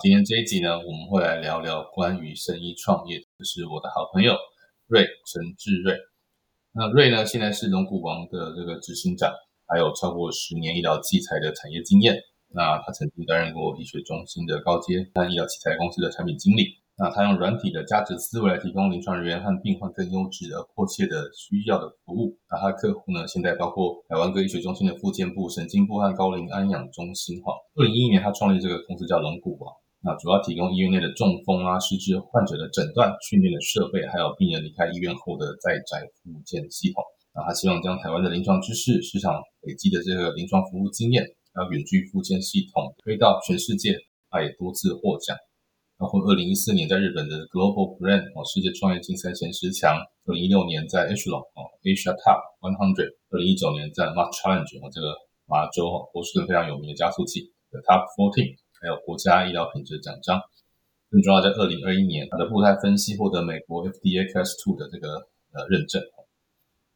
[0.00, 4.34] 今天这一集呢，我们会来聊聊关于生意创业，这是我的好朋友
[4.88, 5.94] 瑞陈志瑞。
[6.72, 9.32] 那瑞呢，现在是龙骨王的这个执行长，
[9.66, 12.16] 还有超过十年医疗器材的产业经验。
[12.48, 16.82] 那他曾经担任过医学中心的高阶和医疗器材公司的产品经理。
[16.96, 22.38] 那他用软体的价值思维来提供临床人员和病患更优质的迫切的需要的服务。
[22.48, 27.42] 那他的客户呢，现在包括台湾各医学中心的复健部、神经部和高龄安养中心。
[27.42, 29.74] 哈，二零一一年他创立这个公司叫龙骨王。
[30.04, 37.02] 那主要提供医院内的中风啊、失智患者的诊断、训练的设备，还有病人离开医院后的在宅复健系统。
[37.32, 43.96] 那他希望将台湾的临床知识、市场累积的这个临床服务经验，还有远距复健系统推到全世界，
[44.28, 45.34] 他也多次获奖。
[45.96, 57.40] 包括二零一四年在日本的 Global Brand 哦世界创业竞赛前十强，二零一六年在 Holon 哦 Asia Top One Hundred，二零一九年在 Mark Challenge 哦这个马州哦波士顿非常有名的加速器
[57.70, 60.38] 的 Top Fourteen，还有国家医疗品质奖章。
[61.10, 66.02] 更重要，在二零二一年，它的步态分析获得美国 FDA Class Two 的这个呃认证。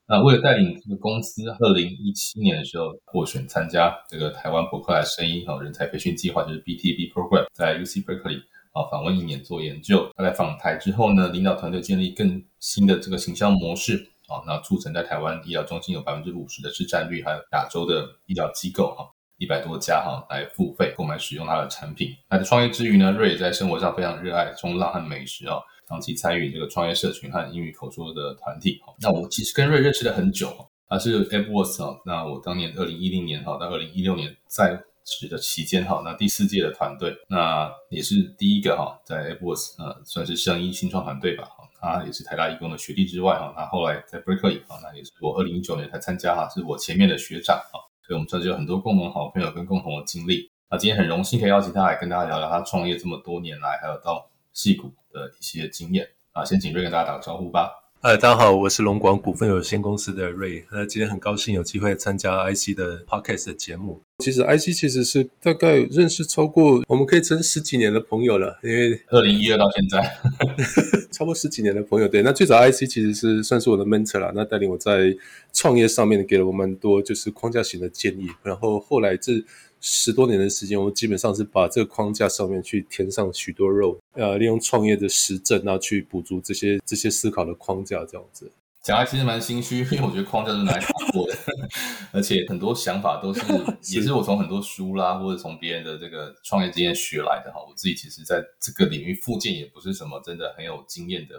[0.07, 8.43] 那为了带领这个公司，二零一七年的时候获选参加这个台湾伯克莱生医和人才培训计划，就是 BTB Program，在 UC Berkeley。
[8.73, 22.15] 啊，访问一年做研究，他在访台之后呢，领导团队建立更新的这个行销模式啊，那促成在台湾医疗中心有百分之五十的市占率，还有亚洲的医疗机构哈，一百多家哈来付费购买使用他的产品。
[22.29, 28.81] 那在创业之余呢，瑞也在生活上非常热爱冲浪和美食哦，长期参与这个创业社群和英语口说的团体。
[29.01, 30.55] 那我其实跟瑞认识了很久，
[30.89, 34.83] 他是 AppWorks 啊，那我当年二零一零年哈到二零一六年在。
[35.11, 50.51] 职的期间哈，那第四届的团队，那也是第一个哈，在 AppWorks 呃算是声音新创团队吧哈，他也是台大医工的学弟之外哈，那后来在 Berkeley 啊，那也是我二零一九年才参加哈，是我前面的学长啊，所以我们算是有很多共同好朋友跟共同的经历。
[50.71, 57.71] 那今天很荣幸可以邀请他来跟大家聊聊他创业这么多年来，还有到戏股的一些经验啊，先请瑞跟大家打个招呼吧。
[58.01, 60.65] 嗨，大家好，我是龙广股份有限公司的瑞。
[60.73, 64.03] 那今天很高兴有机会参加 IC 的 Podcast 的节目。
[64.19, 70.19] 其实 IC 其实是大概认识超过，我们可以称十几年的朋友了，因为二零一二到现在，
[71.13, 72.09] 超过十几年的朋友。
[72.09, 75.17] 对，那最早 IC 其实是算是我的 mentor 啦，那带领我在
[75.53, 78.29] 创业上面给了我蛮多就是框架型的建议。
[78.43, 79.43] 然后后来这。
[79.81, 88.51] 十多年的时间，我基本上是把这个框架上面去填上许多肉，呃，利用创业的实证，然后去补足这些这些思考的框架，这样子。
[88.89, 91.37] 讲来其实蛮心虚，因为我觉得框架是拿来打破的，
[92.11, 93.43] 而且很多想法都是
[93.95, 97.61] 也是我从很多书啦，或者从别人的这个创业经验学来的哈。
[97.69, 101.35] 我自己其实在这个领域附近也不是什么真的很有经验的。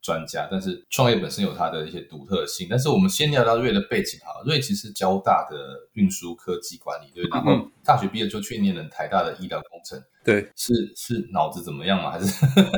[0.00, 2.66] 专家，但是创业本身有它的一些独特性。
[2.68, 5.56] 但是我们先聊聊瑞的背景哈，瑞其实交大的
[5.94, 12.10] 运输科技管理，对，然后大学毕业就去念了台大的医疗工程，对，是是脑子怎么样嘛？
[12.12, 12.26] 还是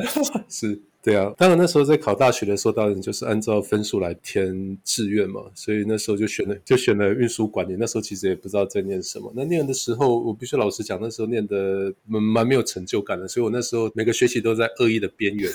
[0.47, 0.81] 是？
[1.07, 7.77] 对啊，当然那时候在考大学的时候，当然就是按照分数来填志愿嘛，所以那时候就选了就选了运输管理。
[7.79, 9.31] 那时候其实也不知道在念什么。
[9.33, 15.49] 那念的时候，我必须老实讲，那时候念的蛮蛮没有成就感的，所以我那时候每个学期都在恶意的边缘。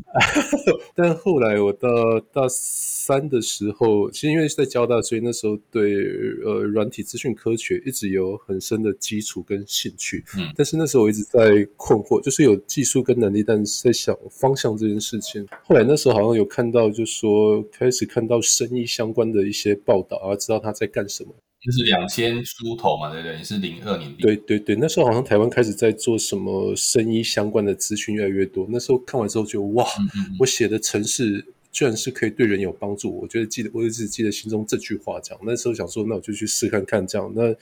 [0.96, 5.92] 但后来我到大三的时候，其实因为是在交大，所以那时候对
[6.42, 10.24] 呃软体资讯科学一直有很深的基础跟兴趣。
[10.38, 14.69] 嗯，但是那时候我一直在困惑，就是有技术跟能力，但是在想方向。
[14.76, 21.34] 这件事情，后来那时候好像有看到，就说开始看到生意相关的一些报道啊，知道他在干什么。
[21.62, 23.36] 就是两千出头嘛，对不对？
[23.36, 24.10] 你是零二年。
[24.18, 28.66] 对对对，那时候好像台湾开始在做什么生意相关的资讯越来越多。
[28.70, 29.86] 那时候看完之后就哇，
[30.38, 33.14] 我写的城市居然是可以对人有帮助。
[33.20, 35.20] 我觉得记得，我一直记得心中这句话。
[35.20, 37.06] 这样那时候想说，那我就去试看看。
[37.06, 37.54] 这样那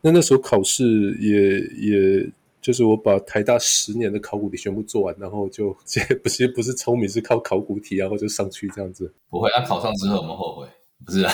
[0.00, 2.28] 那那时候考试也也。
[2.66, 5.72] 就是我把台大十年的考古题全部做完，然后就
[6.20, 9.14] 不是不是聪明，是靠考古题，然后就上去这样子。
[9.30, 10.66] 不会，那考上之后有没有后悔？
[11.04, 11.32] 不是啊，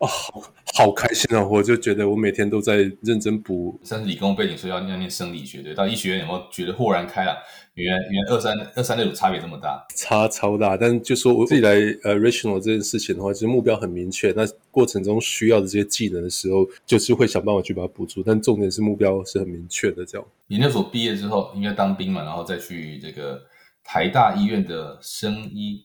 [0.00, 0.42] 哦，好
[0.74, 1.46] 好开心啊！
[1.46, 3.78] 我就觉得我每天都在认真补。
[3.84, 7.36] 像是理工背景，说要要念生理学，对，到医学院有没有觉得豁然开朗？
[7.76, 10.76] 原来原来二三二三六差别这么大，差超大。
[10.76, 11.70] 但就说我自己来
[12.02, 14.32] 呃，rational 这件事情的话，其实目标很明确。
[14.32, 18.22] 那过程中需要的这些技能的时候，就是会想办法去把它补足。
[18.24, 20.26] 但重点是目标是很明确的，这样。
[20.48, 23.40] 研究所毕业之后应该当兵嘛，然后再去这个。
[23.88, 25.80] 台大医院的生医，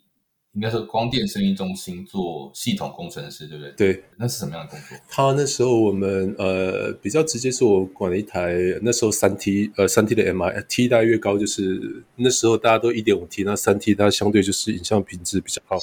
[0.53, 3.71] 应该是光电声音中心做系统工程师，对不对？
[3.93, 4.97] 对，那是什么样的工作？
[5.09, 15.77] 他那时候我们呃比较直接是我管了一台那时候三 T 呃三 T 的 MI，T 大越高就是那时候大家都一点五 T，那三 T 它相对就是影像品质比较好。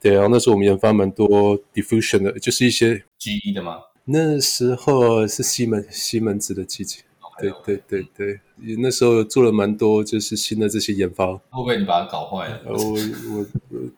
[0.00, 3.78] 对，然后那时候我们研发蛮多 diffusion 的，就是一些 GE 的吗？
[4.06, 7.02] 那时候是西门西门子的机器。
[7.40, 11.26] 对对对对，那时候做了蛮多，就是新的这些研发。
[11.26, 12.60] 会不会你把它搞坏了？
[12.66, 12.76] 我
[13.34, 13.46] 我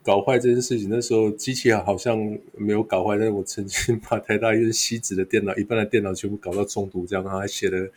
[0.03, 2.17] 搞坏这件事情，那时候机器好像
[2.56, 7.89] 没有搞坏，但是我曾经 把台大医院西子的电脑一半的电脑全部搞到中毒，这样，然后还写了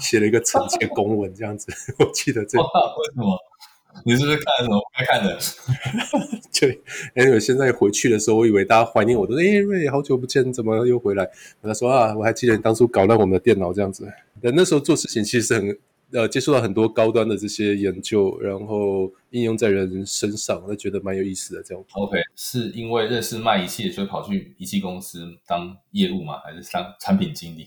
[0.00, 1.72] 写了一个惩戒公文，这样子。
[1.98, 2.64] 我记得这为
[3.14, 3.38] 什么？
[4.04, 5.38] 你是不是看了什么不该看的？
[6.60, 6.80] 对，
[7.14, 11.30] 哎，我现在回去的时候，我以为大家怀念我，都哎瑞，好久不见，怎么又回来？
[11.62, 14.12] 他说啊，我还记得你当初搞烂我们的电脑这样子。
[14.44, 15.78] 但那时候做事情其实很
[16.12, 21.62] 呃，接触到很多高端的这些研究，然后应用在人身上，那觉得蛮有意思的。
[21.62, 26.38] 这样 OK，是因为认识卖仪器，所以跑去仪器公司当业务吗？
[26.44, 27.66] 还是当产品经理？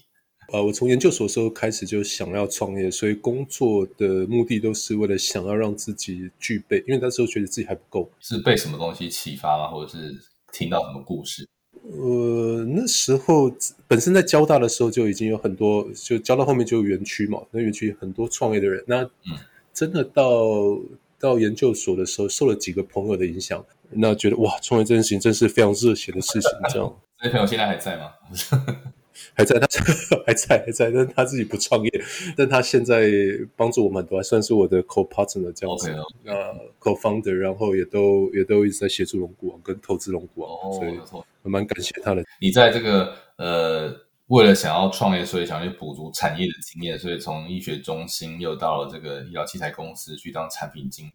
[0.53, 8.09] 呃，我从研究所时候开始就想要创业，所以工作的目的都是为了想要让自己具备，因为那时候觉得自己还不够。
[8.21, 9.67] 是被什么东西启发吗？
[9.67, 10.15] 或者是
[10.53, 11.45] 听到什么故事？
[11.89, 13.51] 呃，那时候
[13.87, 18.83] 本身在交大的时候就已经有很多，就交到后面就有园区嘛，那园区很多创业的人。
[18.87, 19.09] 那
[19.73, 20.77] 真的到
[21.19, 26.51] 到研究所的时候，受了几个朋友的影响，那觉得哇，创业这件事情真是非常热血的事情。
[26.69, 28.11] 这样， 这些朋友现在还在吗？
[29.33, 29.67] 还在，他
[30.27, 31.91] 还在，还在，但他自己不创业，
[32.37, 33.09] 但他现在
[33.55, 35.89] 帮助我们很多，还算是我的 co partner 这样子，
[36.25, 42.23] 呃，co founder，然后也都也都一直在协助龙股王跟投资龙股王，所以我蛮感谢他的。
[42.39, 43.93] 你在这个呃，
[44.27, 51.11] 为了想要创业，所以想去补足产业的经验，所以从医学中心又到了这个医疗器材公司去当产品经理，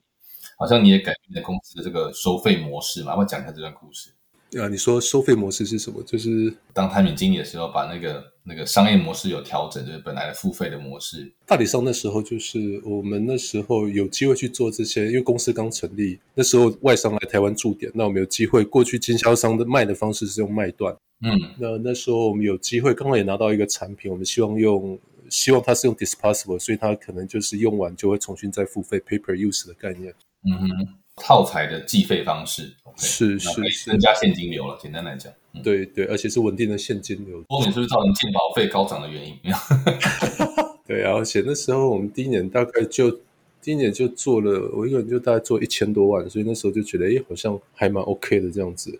[0.58, 3.11] 好像你也改变了公司的这个收费模式嘛？
[3.11, 4.14] 要不要讲一下这段故事？
[4.60, 6.02] 啊，你说收费模式是什么？
[6.02, 11.32] 就是当产品经理的时候，把那个那个商业模式有调整，就是本来的付费的模式。
[11.46, 20.94] 大体上那时候就是我们那时候有机会去做这些，因为公司刚成立，那时候外商来台湾驻点，那我们有机会过去经销商的卖的方式是用卖断，
[21.25, 24.99] 嗯，那那时候我们有机会，刚好也拿到一个产品，我们希望用，
[25.31, 30.12] 希望它是用 disposable，所以它可能就是用完就会重新再付费，paper use 的概念，
[30.44, 30.88] 嗯哼。
[31.17, 34.79] 套材的计费方式是是是增加现金流了。
[34.82, 35.32] 简单来讲，
[35.62, 37.43] 对对，而且是稳定的现金流。
[37.49, 39.37] 后面是不是造成健保费高涨的原因？
[40.87, 43.20] 对啊，而且那时候我们第一年大概就。
[43.62, 48.99] 第一年就做了，我一个人就大概做一千多万，所以那时候就觉得，哎，好像还蛮 OK 的这样子。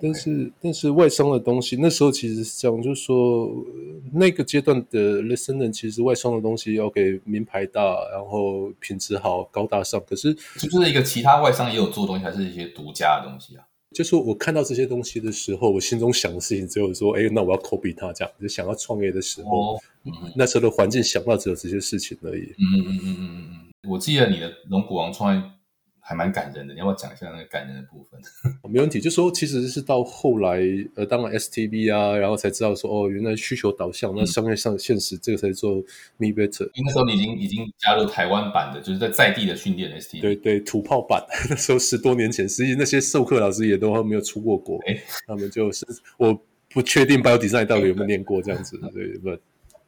[0.00, 3.52] 但是，但是外商的东西，那时候其实是这样，就是说
[4.12, 10.02] 那个阶段的 listener，其实外商的东西要给名牌大，然后品质好、高大上。
[10.08, 13.64] 可是，就是一个其他外商也有做东西，还是一些独家的东西啊？
[13.94, 18.32] 就是我看到这些东西的时候，我心中想的事情只有说，哎，那我要 copy 他这样。
[18.40, 19.78] 就想要创业的时候，
[20.36, 22.42] 那时候的环境想到只有这些事情而已。
[22.56, 23.69] 嗯嗯嗯嗯嗯嗯。
[23.88, 25.42] 我记得你的龙骨王创业
[26.02, 28.20] 还蛮感人的，你要不要讲一下那个感人的部分？
[28.70, 30.60] 没问题，就说其实是到后来，
[30.96, 35.76] 呃，当了 STB 啊，然后才知道说，哦，原来需求导向，那商业上现实，这个才做
[36.16, 36.68] Me Better。
[36.84, 40.20] 那时候你已经已经加入台湾版的，就是在在地的训练 STB。
[40.20, 41.24] 对对，土炮版。
[41.48, 44.80] 那时候十多年前，实际那些授课老师也都没有出过国，
[45.26, 45.86] 他们就是
[46.18, 46.38] 我
[46.70, 49.30] 不确定 Bio Design 到底有没有念过这样子， 对不？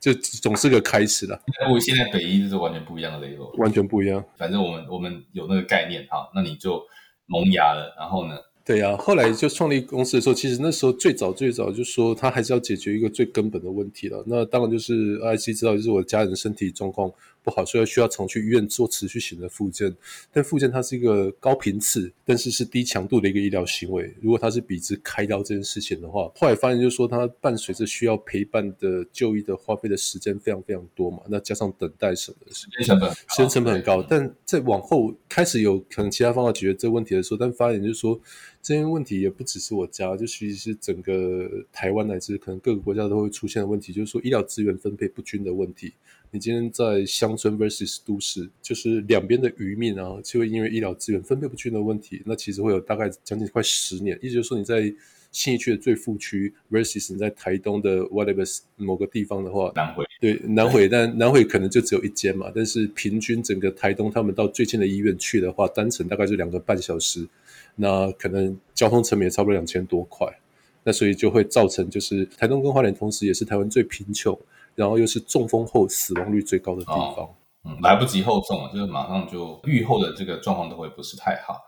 [0.03, 1.41] 就总是个开始了。
[1.73, 4.23] 我现在北一就是完全不一样的 level，完全不一样。
[4.37, 6.83] 反正我们我们有那个概念哈，那你就
[7.27, 8.37] 萌芽了，然后呢？
[8.65, 14.25] 对呀，后来就创立公司的时候，其实那时候最早最早就说他还是要解决一个最根本的问题了。
[14.27, 17.09] 那当然就是 IC 知道，就是我家人身体状况。
[17.43, 19.95] 不好，所以需要常去医院做持续型的复健。
[20.33, 24.15] 但复健它是一个高频次，但是是低强度的一个医疗行为。
[24.21, 31.19] 如果它是比之开刀这件事情的话，后来发现就是说，它伴随着需要陪伴的就医的花费的时间非常非常多嘛。
[31.29, 34.03] 那加上等待什么的，时间成本，时间成本很高。
[34.03, 38.19] 但在往后开始有可能其他方法解决这个问题的时候，但发现就是说，
[38.63, 45.93] 这些问题也不只是我家，就其实是整个台湾乃至可能各个国家都会出现的问题，就是说医疗资源分配不均的问题。
[46.35, 54.19] 你今天在乡村 versus 都市，就是两边的渔民啊，就会因为医疗资源分配不均的问题，那其实会有大概将近快十年。
[54.23, 54.91] 意思就是说，你在
[55.31, 62.51] 信义区的最富区 versus 你在台东的 whatever 某个地方的话，南回对南回，但南回可能就只有一间嘛。
[62.55, 67.29] 但是平均整个台东，他们到最近的医院去的话，单程大概就两个半小时，
[67.77, 70.27] 那可能交通成本也差不多两千多块。
[70.83, 74.37] 那所以就会造成，就是台东跟花莲同时也是台湾最贫穷。
[74.75, 77.29] 然后又是中风后死亡率最高的地方，
[77.65, 81.61] 嗯，来不及后送，就是马上就愈后的这个状况都会不是太好。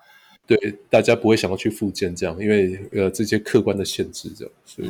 [0.46, 0.56] 对，
[0.90, 4.88] 大家不会想要去复健这样，因为呃这些客观的限制这样，所以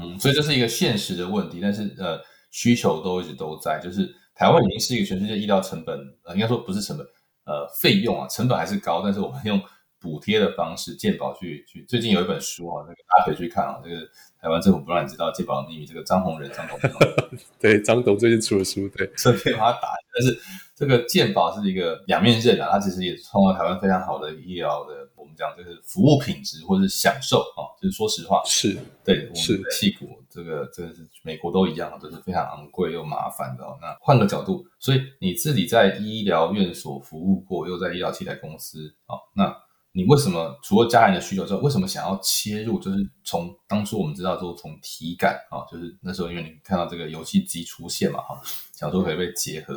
[0.00, 2.18] 嗯，所以这是一个现实的问题，但是呃
[2.50, 7.06] 需求都一直都在，就是台湾已经是一个全世界医疗成本，呃应该说不是成本，
[7.44, 9.60] 呃费用啊成本还是高，但是我们用
[10.00, 13.96] 补贴的方式健保去去，最近有一本书啊，那个大家可以去看啊，这个
[14.40, 16.78] 台湾政府不让你知道健保的秘密，这个张宏仁张董
[17.60, 20.38] 对张董最近出了书，对，顺便把它打，但是。
[20.78, 33.64] 这个健保是一个两面刃啊，它其实也创造台湾非常好的医疗的，我们讲就是服务品质或者是享受啊，就是说实话，是对，是气骨这个这个是美国都一样，都是非常昂贵又麻烦的。
[33.80, 39.52] 那换个角度，所以你自己在医疗院所服务过，又在医疗器材公司啊，那
[39.98, 42.78] 你为什么除了家人的需求之后，为什么想要切入？
[42.78, 48.40] 就是从当初我们知道说从体感啊，就是那时候因为你看到这个游戏机出现嘛，哈，
[48.72, 49.74] 想说可以被结合。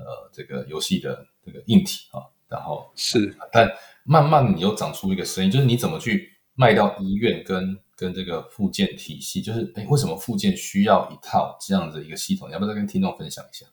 [0.00, 3.68] 呃，这个游戏的这个硬体啊，然后是，但
[4.04, 12.48] 慢慢你又长出一个声音，就是你怎么去卖到医院跟跟这个附件体系，就是哎，为什么附件需要一套这样的一个系统？
[12.48, 13.66] 要不要再跟听众分享一下？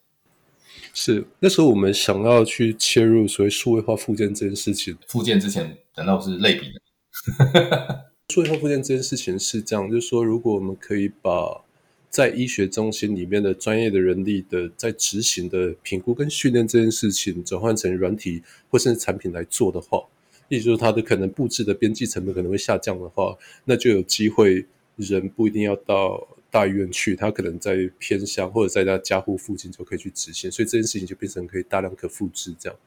[0.98, 8.06] 是那时候我们想要去切入所谓数位化附件这件事情，附件之前难道是类比的？
[8.32, 11.62] 数位化附件这件事情是这样，就是说如果我们可以把
[12.08, 20.02] 在医学中心里面的专业的人力的在执行的评估跟训练这件事情转换成软体或甚至产品来做的话，
[20.48, 23.36] 也就是它的可能布置的边际成本可能会下降的话，
[23.66, 24.64] 那就有机会
[24.96, 32.78] 人不一定要到大医院去，他可能在偏乡或者在他家户附近就可以去执行，所以这件事情就变成可以大量可复制这样。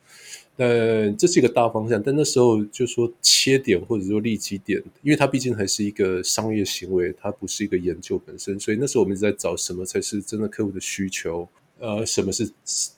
[0.57, 11.47] 呃，这是一个大方向，但那时候就说切点或者说利基点，因为它毕竟还是一个商业行为，它不是一个研究本身，所以那时候我们一直在找什么才是真的客户的需求。
[11.79, 12.49] 呃，什么是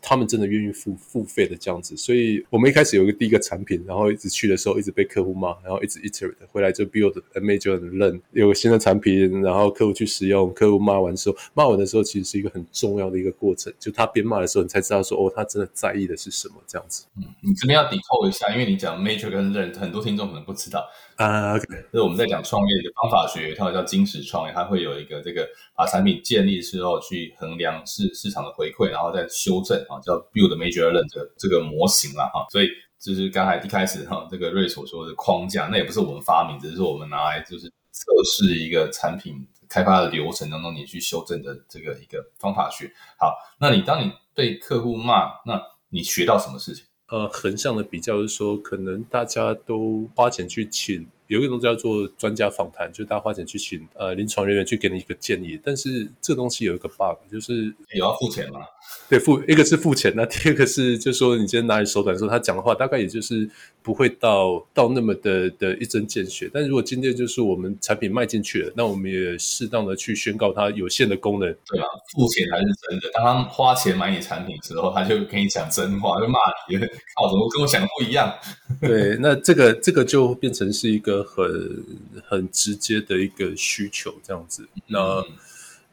[0.02, 1.96] 他们真的愿意付付费的这样子？
[1.96, 17.06] 所以我们一开始有一个第一个产品，然后一直去的时候一直被客户骂，然后一直 iterate 回来就 build a major 很认有个新的产品，然后客户去使用，客户骂完之后，骂完的时候其实是一个很重要的一个过程，就他边骂的时候，你才知道说哦，他真的在意的是什么这样子。
[17.18, 20.86] 嗯，你这边要抵扣一下，因为你讲 major 跟认，很多听众可能不知道。
[21.22, 32.48] 啊，就是我们在讲创业的方法学，它叫金石创业，它会有一个这个把产品建立之后去衡量市市场的回馈，然后再修正啊，叫 build major learn 这这个模型了哈。
[32.50, 32.68] 所以
[33.00, 39.36] 就是刚才一开始哈，这个瑞所说的框架，那也不是我们发明，只是说我们拿来就是测试一个产品
[39.70, 42.92] 开发的流程当中你去修正的这个一个方法学。
[43.20, 46.86] 好，那你当你被客户骂，那你学到什么事情？
[47.12, 51.06] 呃，横向的比较是说，可能大家都花钱去请。
[51.28, 58.62] 有一个东西叫做专家访谈，就是大家花钱去请呃临床人员去给你一个建议，但是这东西有一个 bug，就是你要付钱吗？
[59.10, 63.50] 对，付一个是付钱，那第二个是就是说你今天拿你手短的时候，他讲的话大概也就是
[63.82, 66.50] 不会到到那么的的一针见血。
[66.54, 71.86] 但如果今天就是我们产品卖进去了，那我们也适当的去宣告它有限的功能，对吧？
[72.14, 73.10] 付钱还是真的。
[73.14, 78.34] 当他花钱买你产品之后，他就跟你讲真话，就骂你，靠，怎么跟我想的不一样？
[78.80, 81.22] 对，那这个这个就变成是一个。
[81.22, 81.86] 很
[82.28, 84.68] 很直接的一个需求，这样子。
[84.88, 85.24] 那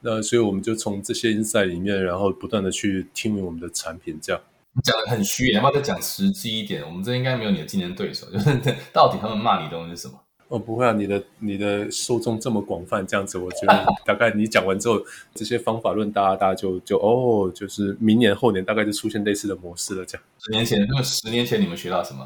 [0.00, 4.18] 那所以我们就从这些 insight 里面，然后不断的去听我们的产品。
[4.22, 4.40] 这样
[4.84, 6.84] 讲的很虚，要不要再讲实际一点？
[6.86, 8.56] 我们这应该没有你的竞争对手，就是
[8.92, 10.14] 到底他们骂你的东西是什么？
[10.48, 14.98] 哦，不会啊，你的你的受众这么广泛，这样子，我觉得大概你讲完之后，
[15.34, 20.04] 这些方法论，大家大家就就哦，就是明年后年大概就出现类似的模式了。
[20.06, 22.24] 这样，十年前，那么十年前你们学到什么？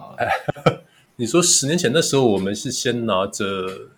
[1.23, 3.45] 你说十年前那时候，我们是先拿着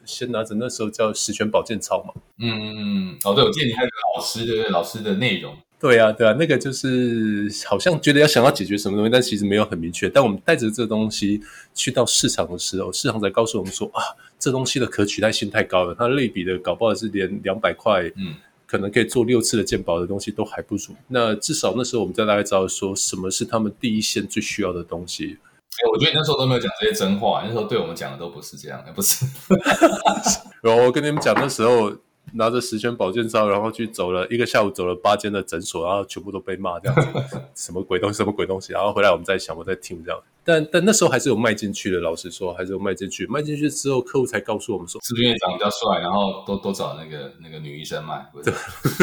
[0.04, 2.12] 先拿着那时候叫十全保健操嘛？
[2.38, 5.56] 嗯嗯，哦，对，我记得你还有个老师的老师的内容。
[5.80, 10.06] 对啊，对啊，那个就是好像觉得要想要解决什么东西，但其实没有很明确。
[10.06, 11.40] 但我们带着这东西
[11.74, 14.04] 去到市场的时候，市场才告诉我们说啊，
[14.38, 18.34] 这东西的可取代性太高了，它类比的搞不好是连两百块，嗯，
[18.66, 20.94] 可能可以做六次的鉴宝的东西都还不如。
[21.08, 25.38] 那至少那时候我们在大概知道说什么是他们第一线最需要的东西。
[25.76, 29.26] 哎，我觉得你那时候都没有讲这些真话，那时候对我们讲的都不是这样，不是。
[30.62, 31.92] 然后我跟你们讲那时候。
[32.36, 37.06] 拿着十全保健操，然后去走了一个下午，走了八间的诊所，然后全部都被骂这样子，
[37.54, 38.72] 什么鬼东西，什么鬼东西。
[38.72, 40.20] 然后回来我们再想，我在听这样。
[40.44, 43.26] 但但那时候还是有卖进去的，老实说还是有卖进去。
[43.26, 48.24] 卖进去之后，客户才告诉我们说，是不是因为长得比较帅，然后都都找那个那个女医生卖？
[48.44, 48.52] 对，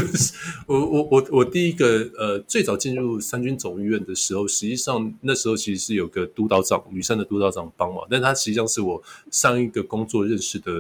[0.68, 10.72] 我我我我第一个呃，最早进入三军总医院的时候，实际上那时候其实是有个督导长，女生的督导长帮忙，但她实际上是我上一个工作认识的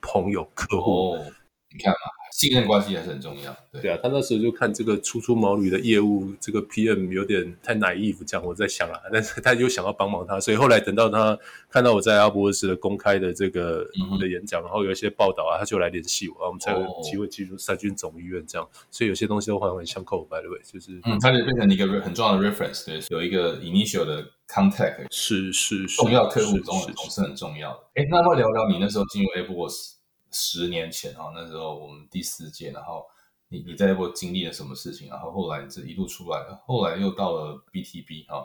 [0.00, 1.16] 朋友客户。
[1.74, 1.96] 你看嘛，
[2.42, 3.56] 信任关系还是很重要。
[3.70, 11.38] 对对啊，他那时候就看这个初出茅庐的业务，这个 PM 有点太 naive 这样，我在想啊， 但是他又想要帮忙他，所以后来等到他
[11.70, 13.86] 看到我在阿波斯的公开的这个
[14.18, 20.22] 的演讲，然后有一些报道啊，他就来联系我，我们才有机会进入三军总医院这样，所以有些东西都环环相扣。
[20.24, 27.80] By the way，就是嗯，它就变成一个很重要的 reference，对，有一个 initial 的 contact，是是重要客户中总是很重要的。
[27.94, 29.96] 哎，那要聊聊你那时候进入 a b o s
[30.32, 33.04] 十年前啊，那时候我们第四届，然后
[33.48, 35.08] 你你在 o s 经历了什么事情？
[35.08, 38.44] 然后后来这一路出来，后来又到了 BTB 啊，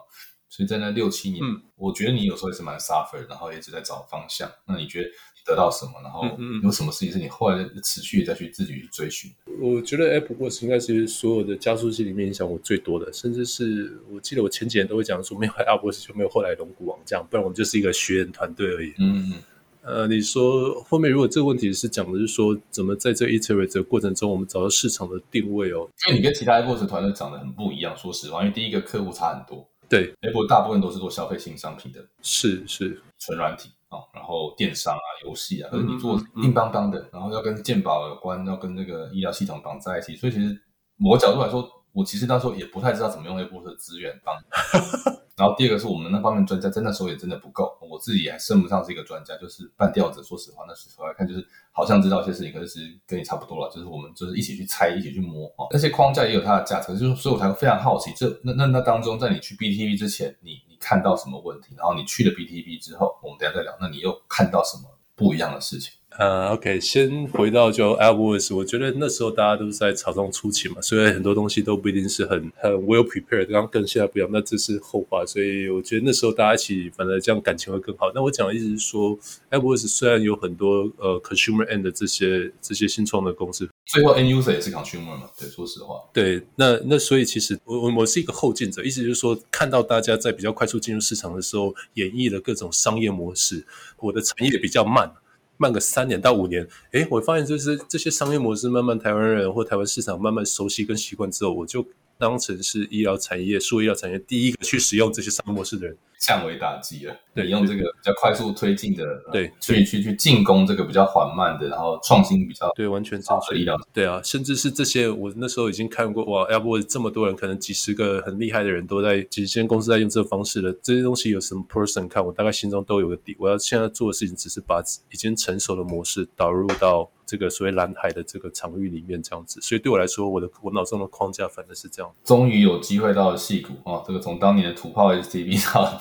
[0.49, 1.41] 所以在那六七年，
[1.75, 4.51] 我觉得你有时候也是蛮 suffer，然后一直在找方向。
[4.65, 5.09] 那你觉得？
[5.47, 6.25] 得到什么，然后
[6.61, 9.31] 有什么事情是你后来持续再去自己去追寻？
[9.61, 18.93] 我觉得 Apple Watch 应该是所有的加速器里面影响我最多的，甚至是我记得我前几年都会讲说，没有 Apple Watch 就没有后来龙骨王这样，不然我们就是一个学员团队而已。
[18.97, 19.43] 嗯嗯。
[19.87, 25.87] 呃，你说后面如果这个问题是讲的是说，怎么在这 iterate 的过程中，我们找到市场的定位哦？
[26.07, 29.67] 因为你跟其他 Apple Watch 团队长得很不一样，说实话，因为第一个客户差很多。
[29.89, 33.69] 对，Apple 大部分都是做消费性商品的，是是纯软体。
[33.87, 40.61] 啊，然后电商啊、游戏啊，可是你做硬邦邦的，然后要跟健保有关，要跟那个医疗系统绑在一起，所以其实
[40.97, 41.65] 某个角度来说，
[41.97, 44.35] 我其实那时候也不太知道怎么用那部分的资源帮。
[45.35, 50.23] 然后第二个是我们那方面专家，在那时候也真的不够，我自己还升不上是一个专家，就是半吊子。
[50.23, 53.71] 说实话，那时候来看就是好像知道一些事情，可是跟你差不多了。
[53.73, 55.65] 就是我们就是一起去猜，一起去摸啊。
[55.71, 61.73] 那些框架也有它的价值，就是所以我才非常好奇，这那那那当中，在你去 BTV 之前，你你看到什么问题？
[61.77, 63.75] 然后你去了 BTV 之后，我们等下再聊。
[63.81, 64.83] 那你又看到什么
[65.15, 65.93] 不一样的事情？
[66.17, 75.23] 呃，OK，先回到就 a l w o r s 我觉得那时候大家都是在草创初期嘛，所以很多东西都不一定是很很 well prepared，刚刚跟现在不一样，那这是后话。
[75.27, 78.11] 所以我觉得那时候大家一起，反正这样感情会更好。
[78.15, 79.11] 那我讲的意思是说
[79.51, 85.29] a l w o r s 虽然有很多呃 consumer end 的这些这些新创的公司，最后 end user 也是 consumer 嘛？
[85.39, 93.67] 对，说实话，对，那那所以其实我我我是一个后进者，意思就是说看到大家在比较快速进入市场的时候，演绎了各种商业模式，
[93.99, 95.11] 我的产业比较慢。
[95.57, 101.85] 慢个三年到五年，哎，我发现就是这些商业模式慢慢台湾人或台湾市场慢慢熟悉跟习惯之后，我就。
[102.17, 107.15] 当成是医疗产业、数医疗产业第一个去使用这些商业模式的人，降维打击了。
[107.33, 113.57] 对，用这个比较快速推进的，对，去去去进攻这个比较缓慢的，然后创新比较对，完全正确。
[113.57, 123.35] 医疗对啊，甚至是这些，我那时候已经看过哇，要不这么多人，可能几十个很厉害的人都在几间公司在用这个方式的这些东西，有什么 person 看，我大概心中都有个底。
[123.39, 127.09] 我要现在做的事情，只是把已经成熟的模式导入到。
[127.27, 132.09] 这个所谓蓝海的这个场域里面这样子，所以对我来说，我的我脑中的框架反正是这样。
[132.23, 134.01] 终于有机会到了戏骨啊！
[134.07, 135.99] 这个从当年的土炮 STB 到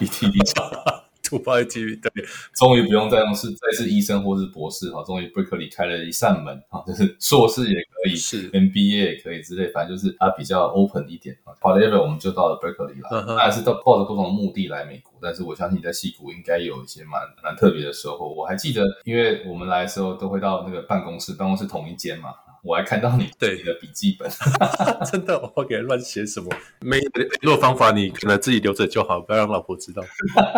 [1.26, 11.52] BTV，土炮 STV 对，终于不用再用是再是医生或是博士哈，终于 Berkeley 开了一扇门啊，就是硕士也可以，是 MBA 也可以之类，反正就是它比较 open 一点啊。
[11.60, 15.12] However，我们就到了 Berkeley 了，还是到抱着不同的目的来美国。
[15.20, 18.28] 但是我相信在西谷应该有一些蛮蛮特别的收获。
[18.28, 22.30] 我还记得，因为我们来的时候都会到那个办公室，办公室同一间嘛。
[22.66, 24.28] 我还看到你对你的笔记本，
[25.10, 26.50] 真的，我给乱写什么？
[26.80, 30.02] 没联络方法，你可能自己留着就好，不要让老婆知道。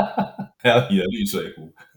[0.60, 1.72] 还有你的滤水壶，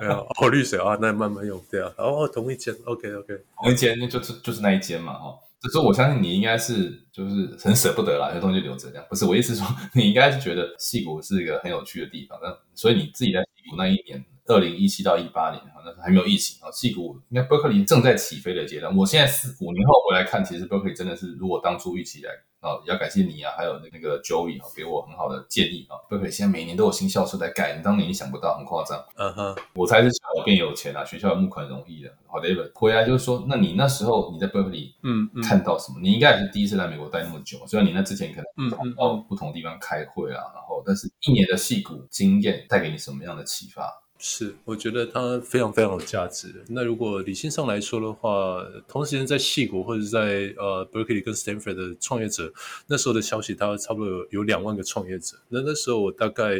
[0.00, 1.90] 没有哦，滤水啊，那慢慢用对啊。
[1.96, 5.34] 哦，同一间，OK OK，同一间就是就是那一间嘛，哈。
[5.60, 9.06] 就是我相信你应该是就是很舍不得啦，有东西留着这样。
[9.08, 18.94] 不是我意思说，你应该是觉得戏谷是一个很有趣的地方，那所以你自己在戏谷那一年，二零一七到一八年，那时候还没有疫情啊，戏谷应该伯克利正在起飞的阶段。
[18.96, 22.30] 我现在四五年后回来看，其实伯克利真的是如果当初预期来。
[22.64, 26.00] 啊，要感谢你啊，还有那个 Joey 啊，给我很好的建议啊。
[26.08, 28.98] 伯克利，现在每年都有新校车在盖，你当年你想不到，很夸张。
[29.16, 32.10] 嗯哼，我才是小变有钱啊，学校募款容易的。
[32.26, 36.00] 好，David 回来就是说，那你那时候你在 Berkeley，嗯，看到什么？
[36.00, 43.92] 你应该也是第一次来美国待那么久，虽然你那之前可能嗯到不同地方开会啊，然后但是一年的戏骨经验带给你什么样的启发？
[44.26, 46.64] 是，我觉得它非常非常有价值。
[46.70, 52.50] 那如果理性上来说的话，同时间在戏谷或者在呃 Berkeley 跟 Stanford 的创业者，
[52.86, 55.36] 那时候的消息，它差不多有有两万个创业者。
[55.50, 56.54] 那那时候我大概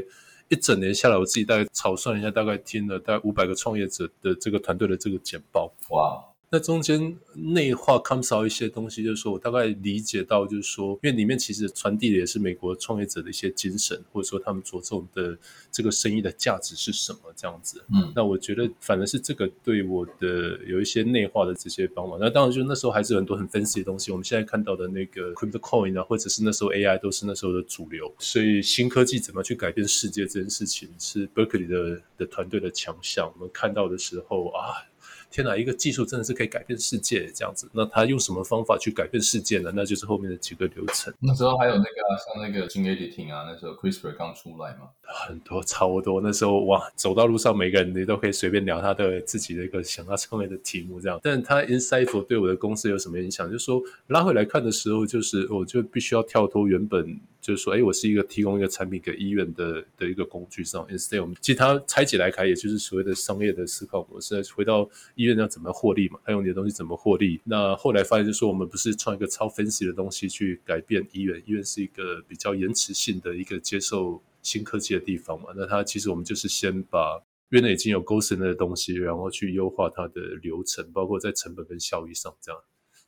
[0.51, 5.73] 一整年下来，我自己大概草算一下，大概听了大概五百个创业者的这个团队的这个简报。
[5.89, 6.23] 哇！
[6.51, 15.37] 那中间内化 comes out 一些东西，就是说我大概理解到，就是说，因为里面其实传递的也是美国创业者的一些精神，或者说他们着重的
[15.73, 17.85] 这个生意的价值是什么这样子。
[17.93, 22.21] 嗯，那我觉得反而是这个对我的有一些内化的这些帮忙。
[22.21, 24.13] 那当然就那时候还是很多很分析的东西。
[24.13, 28.15] 我们现在看到的那个 crypto coin 啊，或者是那时候 AI 都是那时候的主流。
[28.21, 33.29] 所以新科技怎么去改变世界这件事情，是 Berkeley 的的团队的强项。
[33.35, 34.87] 我们看到的时候啊。
[35.35, 37.69] 天哪，一个技术真的是可以改变世界这样子。
[37.73, 39.73] 那他用什么方法去改变世界呢？
[39.75, 41.13] 那就是后面的几个流程。
[41.19, 41.89] 那时候还有那个
[42.25, 46.21] 像那个 gene editing 啊，那时候 CRISPR 刚出来嘛，很多超多。
[46.21, 51.19] 那时候哇，走到路上每个人你都可以随便聊他的自己的一个想要成为的题目这样。
[51.21, 53.51] 但他 Insightful 对我的公司有什么影响？
[53.51, 57.19] 就是说拉回来看的时候，就是我就必须要跳脱原本。
[57.45, 67.39] 就是说，哎，我是一个提供一个产品给医院的的一个工具上，instead 我们其实它拆解来看，也就是所谓的商业的思考模式，回到医院要怎么获利嘛，他用你的东西怎么获利。
[67.45, 75.51] 那后来发现，就是说我们不是创一个超分析的东西去改变医院，医院是一个比较延迟性的一个接受新科技的地方嘛。
[75.55, 82.59] 那它其实我们就是先把院内已经有勾神的东西，然后去优化它的流程，包括在成本跟效益上，这样，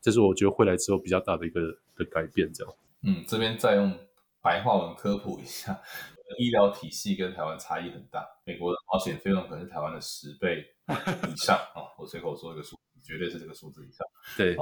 [0.02, 2.74] 这是我觉得回来之后比较大的一个的改变，这样。
[3.02, 3.90] 嗯，这边再用。
[4.46, 5.76] 白话文科普一下，
[6.38, 8.24] 医疗体系跟台湾差异很大。
[8.44, 11.82] 美国的保险费用可能是台湾的十倍以上啊！
[11.98, 14.06] 我随口说一个数，绝对是这个数字以上。
[14.36, 14.54] 对，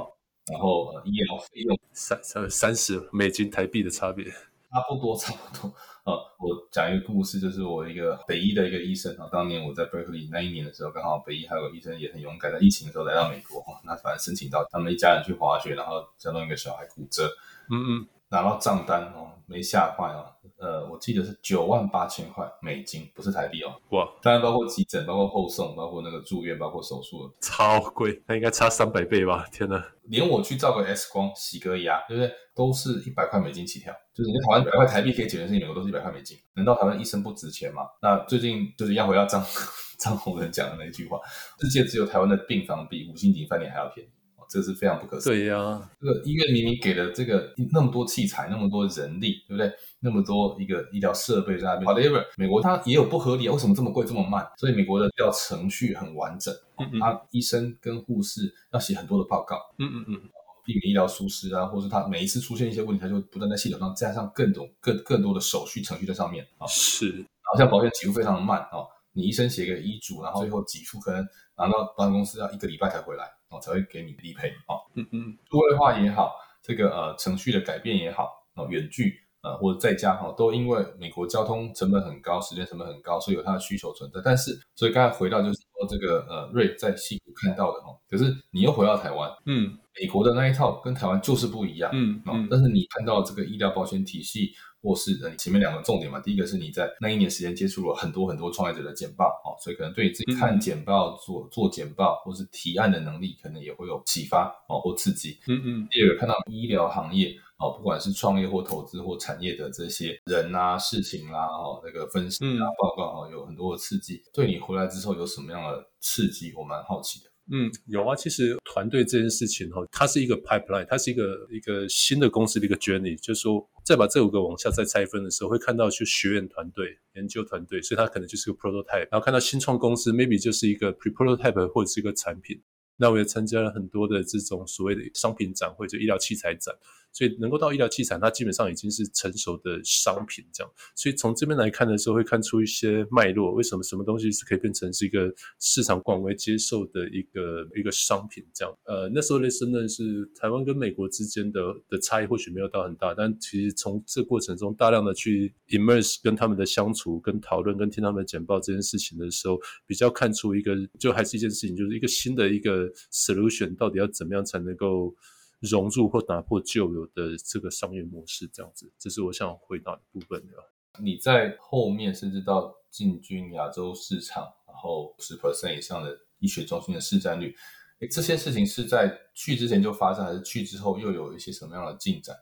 [0.51, 5.71] 然后呃，医疗费用三三三十美金台币的差别，差不多 差不多。
[6.05, 17.29] 呃，我讲一个故事，就是我一个北医的一个医生啊，当年我在 Berkeley 那一年的时候，刚好北医还有个医生也很勇敢，在疫情的时候来到美国哈，那反正申请到他们一家人去滑雪，然后交弄一个小孩骨折，
[17.69, 18.07] 嗯嗯。
[18.35, 20.25] 拿到账单哦，没吓坏哦。
[20.57, 23.73] 呃，我记得是九万八千块美金，不是台币哦。
[23.89, 24.07] 哇！
[24.21, 29.45] 当然包括急诊，包括后送，包括那个住院，包括手术，超贵，那应该差三百倍吧？
[29.51, 29.85] 天哪！
[30.03, 32.31] 连我去照个 X 光、洗个牙，对不对？
[32.55, 33.93] 都是一百块美金起跳。
[34.13, 36.37] 就是你台湾一百块台币可以解决的事情，美国都是一百块美金。
[36.53, 37.83] 难道台湾医生不值钱吗？
[38.01, 39.43] 那最近就是要回到张
[39.99, 41.19] 张宏仁讲的那句话：
[41.59, 44.09] 世界只有台湾的病房比五星级饭店还要便宜。
[44.49, 45.39] 这是非常不可思议。
[45.39, 49.71] 对呀，这个医院明明给了这个那么多器材、那么多人力，对不对？
[49.99, 51.87] 那么多一个医疗设备在那边。
[51.87, 54.47] However，美国它也有不合理啊，为什么这么贵、这么慢？
[54.57, 60.21] 所以美国的医疗程序很完整，嗯嗯他医生跟护士要写很多的报告，嗯嗯嗯，
[60.63, 66.67] 避免医疗疏失啊，或是他每一次出现一些问题，他就不断在系统上加上各种更更多的手续程序在上面啊。
[66.67, 71.25] 是，然后像保险给付非常的慢啊，你医生写个医嘱，然后最后给付可能
[71.57, 73.25] 拿到保险公司要一个礼拜才回来。
[73.59, 84.21] 才会给你理赔啊，嗯嗯，多位化也好，这个呃程序的改变也好，哦远距呃或者在家哈，都因为美国交通成本很高，时间成本很高，所以有它的需求存在。
[84.23, 94.51] 但是，所以刚才回到就是说这个呃瑞在西谷看到的哈，可是你又回到台湾，嗯，美国的那一套跟台湾就是不一样，嗯嗯，但是你看到这个医疗保险体系。
[94.85, 105.39] 或是呃，前面两个重点嘛，第一个是你在那一年时间接触了很多很多创业者的简报哦，所以可能对你自己看简报、做做简报或是提案的能力，可能也会有启发哦或刺激。
[105.47, 105.87] 嗯嗯。
[105.89, 114.21] 第二个看到医疗行业哦，不管是创业或投资或产业的这些人啊、事情啦哦，那个分析啊、报告啊，有很多的刺激。
[114.33, 116.53] 对你回来之后有什么样的刺激？
[116.55, 117.29] 我蛮好奇的。
[117.51, 118.15] 嗯，有啊。
[118.15, 123.15] 其实团队这件事情哈，它是一个 pipeline，它是一个一个新的公司的一个 journey。
[123.21, 129.07] 就是说，再把这五个往下再拆分的时候，会看到去学院团队、研究团队，所以它可能就是个 prototype。
[129.11, 132.61] 然后看到新创公司，maybe 就是一个 pre prototype 或者是一个产品。
[132.97, 136.73] 那我也参加了很多的这种所谓的商品展会，就医疗器材展。
[137.15, 140.69] 所以能够到医疗器材，它基本上已经是成熟的商品这样。
[140.95, 148.77] 所以从这边来看的时候，会看出一些脉络，为什么什么东西是可以变成是一个市场广为接受的一个一个商品这样。
[148.83, 165.15] 呃，那时候的身份是台湾跟美国之间的的差异或许没有到很大，但其实从这过程中大量的去 immerse 跟他们的相处、跟讨论、跟听他们的简报这件事情的时候，比较看出一个就还是一件事情，就是一个新的一个 solution 到底要怎么样才能够。
[165.59, 170.53] 融入或打破旧有的这个商业模式，这样子，这是我想回答的部分的。
[171.01, 177.55] 你在后面甚至到进军亚洲市场，然后十 percent 以上的医学中心的市占率，
[177.99, 182.35] 诶，这些事情是在去之前就发生，还是去之后又有一些什么样的进展？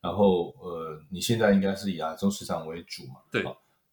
[0.00, 3.20] 然后，呃，你现在应该是以亚洲市场为主嘛？
[3.30, 3.44] 对。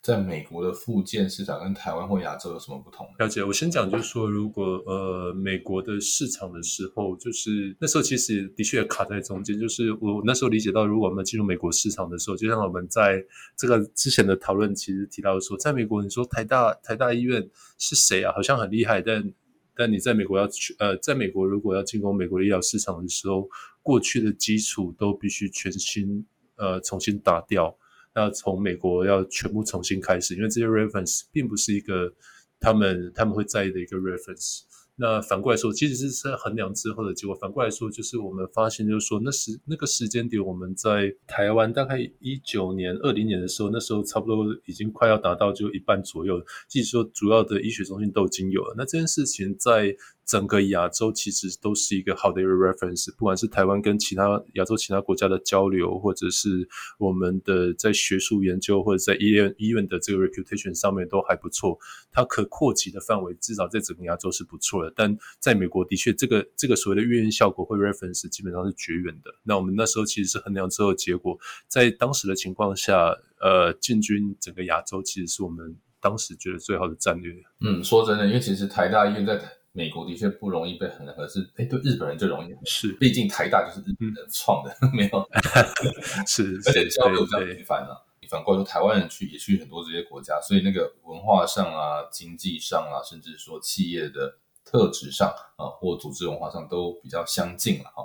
[0.08, 3.06] 在美国的附件市场跟台湾或亚洲有什么不同？
[3.20, 9.60] 了解，我先讲，就是说，如果呃美国的市场的时候，就是那时候其实的确卡在中间。
[9.60, 13.22] 就是我那时候理解到，如果我们进入美国市场的时候，就像我们在
[13.58, 17.46] 这个之前的讨论，其实提到说，在美国，你说台大台大医院
[17.78, 18.32] 是谁啊？
[18.34, 19.34] 好像很厉害，但
[19.76, 23.46] 但你在美国要去呃，在美国如果要进攻美国医疗市场的时候，
[23.84, 27.78] 过去的基础都必须全新呃重新打掉。
[28.18, 32.14] 要从美国要全部重新开始，因为这些 reference 并不是一个
[32.60, 34.62] 他们他们会在意的一个 reference。
[35.00, 37.36] 那反过来说，其实是在衡量之后的结果。
[37.36, 46.44] 反过来说，就是我们发现，就是说那时那个时间点，我们在台湾大概一九年、二零年的时候，那时候差不多已经快要达到就一半左右。
[46.68, 49.96] 即使说主要的医学中心都已经有了，那这件事情在
[50.28, 56.68] 整个亚洲其实都是一个好的一个 reference，不管是台湾跟其他亚洲其他国家的交流，或者是
[57.00, 61.80] 我们的在学术研究或者在医院医院的这个 reputation 上面都还不错。
[62.12, 69.34] 它可扩及的范围至少在整个亚洲是不错的，但在美国的确这个这个所谓的运营效果会 reference 基本上是绝缘的。
[69.44, 77.34] 那我们那时候其实是衡量之后结果，在当时的情况下，呃，进军整个亚洲其实是我们当时觉得最好的战略。
[77.62, 79.46] 嗯，说真的，因为其实台大医院在台
[79.78, 82.52] 美国的确不容易被衡量，可是哎，对日本人就容易。
[82.66, 85.30] 是，毕竟台大就是日本人创的， 没有。
[86.26, 88.04] 是，而且交流比较频繁了。
[88.28, 98.04] 反过来说，台湾人去也去很多这些国家，所以那个文化上啊、经济上啊，甚至说企业的特质上啊，或组织文化上都比较相近了哈。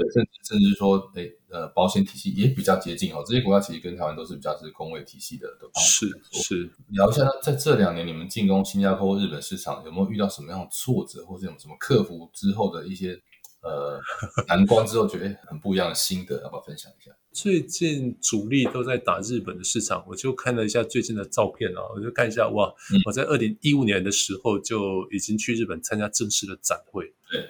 [0.00, 3.22] 对，甚至甚至说，哎，呃，保险体系也比较接近哦。
[3.26, 5.46] 这些国家其实跟台湾都是比较是工位体系的。
[5.78, 13.20] 是是，聊一下，在这两年你们进攻新加坡、日本市场，有没有遇到什么样的挫折，或者有什么克服之后的一些
[13.62, 14.00] 呃
[14.48, 17.10] 难关之后，觉得很不一样的心得，要不要分享一下？
[17.32, 22.72] 最近主力都在打日本的市场，我就看了一下最近的照片啊，我就看一下哇，
[23.06, 27.44] 我在二零一五年的时候就已经去日本参加正式的展会，对，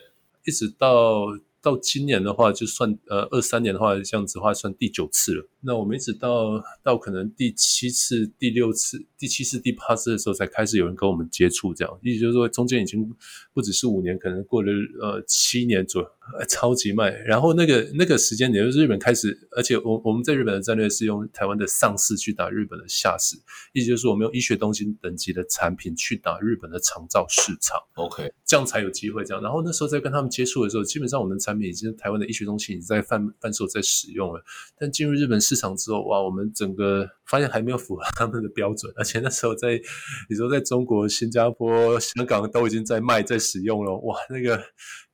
[0.45, 1.27] 一直到。
[1.63, 5.47] 到今年的话，就算呃二三年的话，这样子的话算第九次了。
[5.61, 13.15] 那我们一直到到可能第七次、第六次、第七次、第八次的时候，才开始有人跟我们接触，这样意思就是说，中间已经
[13.53, 16.09] 不只是五年，可能过了呃七年左右，
[16.49, 17.13] 超级慢。
[17.25, 23.37] 然后那个那个时间点，就是日本开始，而且我我们在日本的战略是用台湾的上市去打日本的下市，
[23.73, 27.79] 意思就是我们用医学中心等级的产品去打日本的长照市场。
[27.95, 29.43] OK，这样才有机会这样。
[29.43, 34.43] 然后那时候在跟他们接触的时候，基本上我们的产品已经台湾的医学中心已经在贩贩售、在使用了。
[34.79, 39.81] 但进入日本市场之后，哇，我们整个发现还没有符合他们的标准，而且那时候在
[40.29, 44.63] 你说在中国、新加坡、香港都已经在卖、在使用了，哇，那个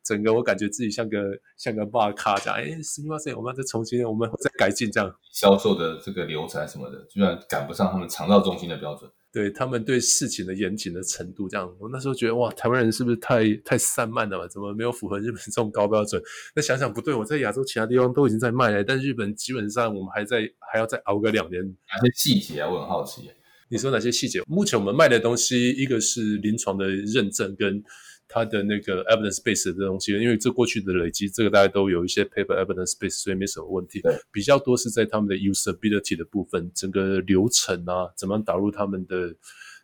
[0.07, 1.19] 整个我感觉自己像个
[1.57, 9.11] 像个骂咖这样，哎，实际上我们要再重新，我们再改进这样销售的这个流程什么的，居然赶不上他们肠道中心的标准。
[9.33, 14.49] 对他们对事情的严谨的程度，这样我那时候觉得哇，台湾人是不是太太散漫了嘛？
[14.49, 16.23] 怎么没有符合日本 这种高标准？
[16.55, 21.63] 那想想不对，我在亚洲其他地方都已经在卖了，但日本基本上我们还在还要再熬个两年。
[21.63, 22.71] 哪些细节啊？
[22.71, 23.31] 我很好奇。
[23.69, 24.41] 你说哪些细节？
[24.47, 27.83] 目前我们卖的东西，一个是临床的认证跟。
[28.29, 34.03] 它的那个 evidence base 的东西，因为这过去的累积，这个大家都有一些 paper evidence base，所以没什么问题。
[34.33, 39.35] 比较多是在他们的 usability 的部分，整个流程啊，怎么样导入他们的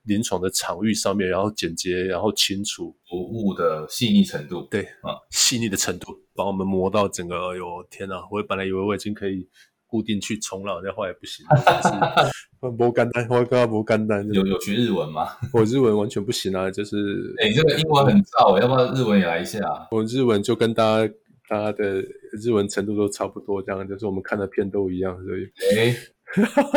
[0.05, 8.17] 临床的场域上面，然后简洁，然后清楚，服务的细腻程度，对啊，细腻的程度，把我们磨到整个，哎呦天哪！
[8.31, 9.49] 我本来以为我已经可以。
[9.93, 11.45] 固定去冲浪，那后来不行。
[12.71, 14.27] 不干单，我刚刚不干单。
[14.33, 15.27] 有有学日文吗？
[15.53, 17.35] 我日文完全不行啊，就是。
[17.43, 19.61] 哎，这个英文很燥，要不要日文也来一下？
[19.91, 21.15] 我日文就跟大家
[21.49, 22.03] 大家的
[22.43, 25.49] 日文程度都差不多，这样就是我们看的片都一样，所以。
[25.77, 25.97] 哎。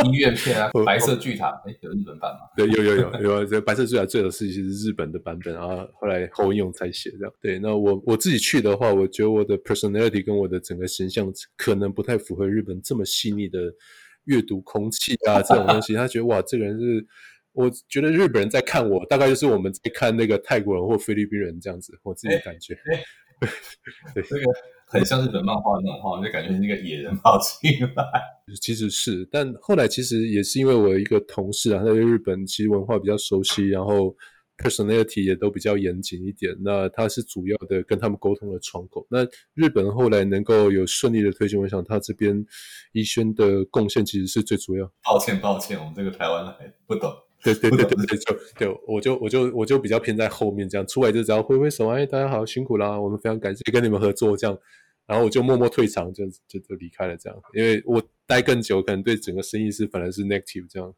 [0.04, 2.40] 音乐片啊， 白色巨塔，哎，有日本版吗？
[2.54, 7.32] 对，有有有有，这白色巨塔最有事情是日本的版本，然后后来侯勇才写这样。
[7.40, 13.58] 对，那我我自己去的话，我觉得我的 personality 跟我的整个形象可能不太符合日本这么细腻的
[14.26, 15.94] 阅读空气啊这种东西。
[15.98, 17.06] 他觉得哇，这个人是，
[17.52, 22.78] 我觉得日本人在看我，大概就是我们在看那个泰国人或菲律宾人这样子，我自己感觉。
[24.14, 24.44] 对，这个。
[24.88, 28.04] 很像日本漫画那种画， 就感觉那个野人跑进来。
[28.62, 34.14] 其实是，但后来其实也是因为我一个同事啊，他对日本其实文化比较熟悉，然后
[34.56, 36.56] personality 也都比较严谨一点。
[36.60, 39.06] 那他是主要的跟他们沟通的窗口。
[39.10, 42.44] 那日本后来能够有顺利的推进，我想他这边
[42.92, 44.90] 医轩的贡献其实是最主要。
[45.02, 47.12] 抱歉，抱歉，我们这个台湾人不懂。
[47.44, 54.58] 对对对对对，就就我就我就我就比较偏在后面这样，出来就只要挥挥手，哎，大家好，辛苦啦，我们非常感谢跟你们合作这样，
[55.06, 60.92] 然后我就默默退场，就就就离开了这样，因为我待更久，可能对整个生意是反而是 negative 这样，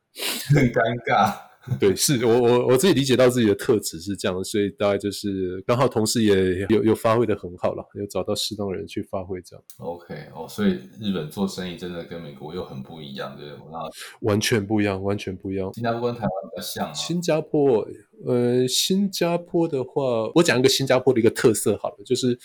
[0.55, 1.48] 很尴尬。
[1.79, 9.65] 对，是我我我自己理解到自己的特质是这样，所以大概就是刚好同事也有有发挥的很好了，有找到适当的人去发挥这样。
[9.79, 13.79] OK，哦，所以日本做生意真的跟美国又很不一样，对不对？
[14.21, 15.73] 完全不一样，完全不一样。
[15.75, 16.95] 新加坡跟台湾比较像。
[16.95, 17.87] 新加坡，
[18.27, 22.39] 呃，新加坡的话，我讲一个新加坡的一个特色好了，就是。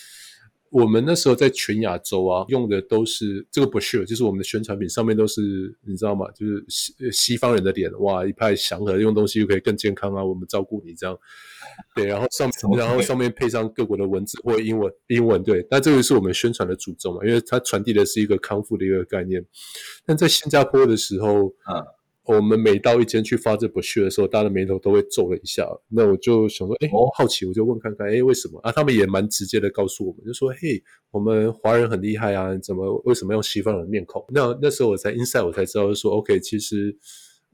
[0.74, 5.42] 我们那时候在全亚洲啊，用的都是这个 brochure，就是我们的宣传品，上面都是
[5.86, 6.26] 你知道吗？
[6.32, 11.16] 就是西西方人的脸，哇，一派祥和，用东西又可以更健康啊，我们照顾你这样。
[11.96, 19.46] 对，然后上 然后上面配上各国的文字或英文，英文对，那这个是我们宣传的主轴嘛，因为它传递的是一个康复的一个概念。
[20.08, 21.86] 但在新加坡的时候，嗯，
[22.26, 25.68] 我们每到一间去发这 brochure 的时候，大家的眉头都会皱了一下。
[25.90, 28.72] 那我就想说，哎，好奇，我就问看看，哎，为什么啊？
[28.72, 30.82] 他们也蛮直接的告诉我们，就说，嘿，
[31.12, 34.24] 我们华人很厉害啊，怎么为什么用西方人的面孔？
[34.30, 36.98] 那那时候我才 inside，我才知道说，OK，其实。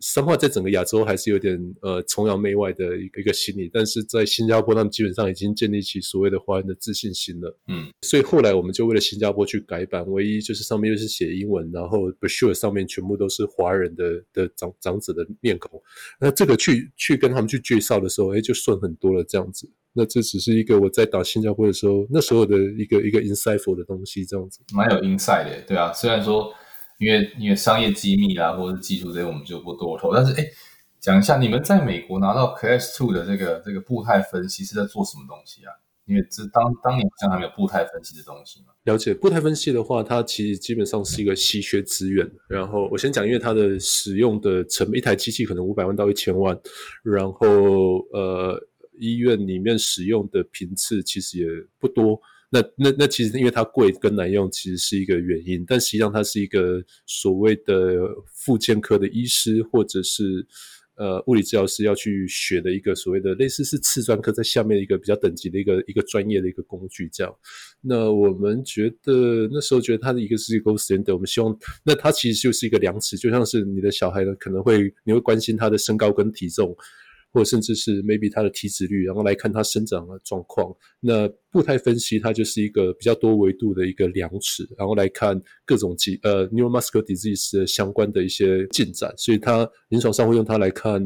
[0.01, 7.57] 生化在整个亚洲还是有点呃崇洋媚外的一个一个心理，但是在新加坡，他们基本上已经建立起所谓的华人的自信心了。
[7.67, 15.81] 嗯，所以后来我们就为了新加坡去改版，唯一就是上面又是写英文，然后 brochure 上面全部都是华人的的长长子的面孔。
[16.19, 19.69] 那这个去去跟他们去介绍的时候，哎，就顺很多了这样子。
[19.93, 24.59] 那这只是一个我在打新加坡的时候那时候的一个一个 insightful 的东西，这样子。
[24.73, 26.53] 蛮有 insight 的，对啊，虽然说。
[26.99, 30.13] 因为因为商业机密啦，或者是技术这些，我们就不多透。
[30.13, 30.45] 但是，哎，
[30.99, 35.71] 讲一下你们在美国拿到 Class Two 的这个这个步态分析是在做什么东西啊？
[36.05, 38.73] 因为这当当年好像还没有步态分析的东西嘛。
[38.83, 42.29] 了解步态分析的话，它其实基本上是一个稀缺资源。
[42.49, 46.59] 然后我先讲，因为它的使用的成本一台机器可能五百万到一千万，
[47.03, 48.59] 然后呃，
[48.99, 51.45] 医院里面使用的频次其实也
[51.77, 52.19] 不多。
[52.49, 55.63] 那那那其实因为它贵跟难用，其实是一个原因。
[55.67, 57.99] 但实际上它是一个所谓的
[58.33, 60.45] 复健科的医师或者是
[60.95, 67.07] 呃物理治疗师要去学的一个所谓的类似是次专科在下面一个比较等级的一个一个专业的一个工具。
[67.13, 67.33] 这样，
[67.81, 76.75] 那我们觉得那时候觉得它的一个是一个 standard，我们希望那它其实就是一个量尺，就像是你的小孩呢可能会你会关心他的身高跟体重。
[77.31, 80.75] 或者甚至是 maybe 它的体脂率，然后来看它生长的状况。
[80.99, 89.13] 那步态分析它就是一个比较多维度的一个量尺，然后来看各种疾呃 neuromuscular disease 的相关的一些进展。
[89.15, 91.01] 所以它临床上会用它来看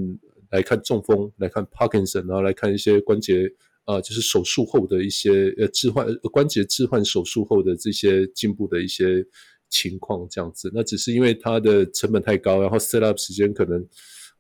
[0.52, 3.52] 来看中风，来看 Parkinson，然后来看一些关节
[3.84, 9.26] 啊，就是手术后的一些呃置换关节置换手术后的这些进步的一些
[9.70, 10.72] 情况这样子。
[10.74, 13.86] 那只是因为它的成本太高，然后 set up 时间可能。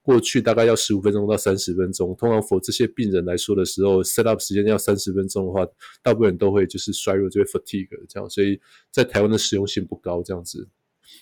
[0.03, 5.65] 过去大概要十五分钟到三十分钟，通常 for 这些病人来说的时候，set up 时间要三十分钟的话，
[6.01, 8.59] 大部分人都会就是衰弱，就会 fatigue 这样，所以
[8.91, 10.67] 在台湾的实用性不高这样子。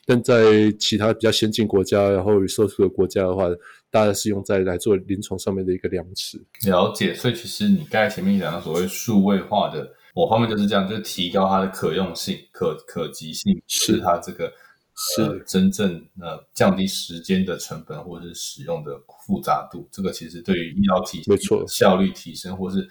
[0.04, 3.48] 但在其他比较先进国家，然后 resource 的国家的话，
[3.92, 6.42] 大概是用在来做临床上面的一个量尺。
[6.66, 14.52] 了解，所以其实你刚才前面讲的所谓数位化的某方面就是这样，就是提高它的可用性、可可及性，是它这个。
[15.16, 18.92] 是真正呃降低时间的成本，或者是使用的
[19.26, 21.32] 复杂度，这个其实对于医疗体系
[21.68, 22.88] 效率提升，或是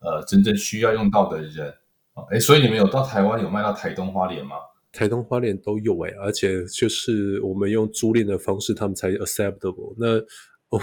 [0.00, 1.70] 呃真正需要用到的人
[2.12, 4.56] 啊，哎，所以你们有到台湾有卖到台东花莲吗？
[4.92, 9.94] 台东花莲都有哎，而且就是我们用租赁的方式，他们才 acceptable。
[9.98, 10.20] 那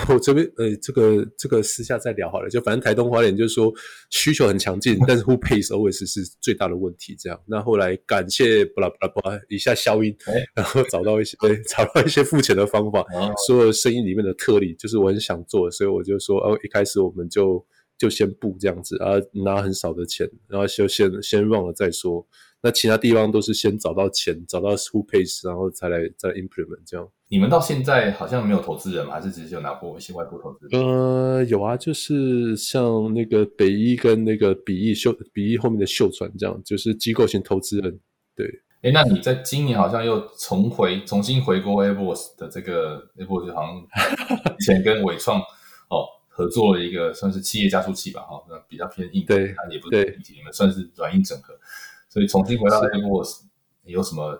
[0.09, 2.49] 我这边呃，这个这个私下再聊好了。
[2.49, 3.73] 就反正台东花莲就是说
[4.09, 7.15] 需求很强劲，但是 who pays always 是最大的问题。
[7.19, 10.15] 这样，那后来感谢布拉布拉布拉一下消音，
[10.55, 13.05] 然后找到一些找到一些付钱的方法。
[13.47, 17.65] 所有生意里面的特例，就是我很想做，所以我就说哦，一开始我们就
[17.97, 22.25] 就先不这样子，啊拿很少的钱，然后就先先 run 了再说。
[22.63, 27.09] 那其他地方都是先找到钱，找到 who pays，然后才来再 implement 这样。
[27.31, 29.13] 你们到现在好像没有投资人吗？
[29.13, 30.67] 还是只是有拿过一些外部投资？
[30.73, 37.97] 呃，有啊，就是像那个北一跟那个比翼秀比翼后面的秀传这样，就是机构型投资人。
[38.35, 38.45] 对，
[38.81, 43.77] 哎，那你在今年好像又重回重新回国 Airbus 的这个 Airbus 好像
[44.59, 45.39] 以前跟伟创
[45.89, 51.57] 哦合作了一个算是企业加速器吧，哈，那比较偏硬，对，也不是硬体，你们算是软硬整合。
[52.09, 53.43] 所以重新回到 Airbus，
[53.85, 54.37] 有什么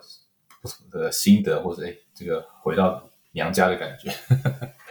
[0.60, 4.10] 不同的心得，或者哎，这个回到娘家的感觉？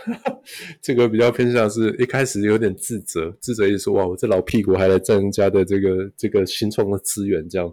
[0.82, 7.72] 这个比较偏向是一开始有点自责，自责意思说哇，我这老屁股还来占人家的这个这个新创的资源，这样。